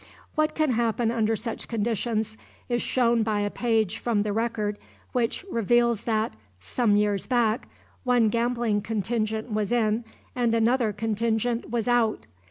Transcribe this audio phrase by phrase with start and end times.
[0.33, 2.35] What can happen under such conditions
[2.67, 4.79] is shown by a page from the record
[5.11, 7.67] which reveals that, some years back,
[8.03, 10.03] one gambling contingent was in
[10.35, 12.25] and another contingent was out.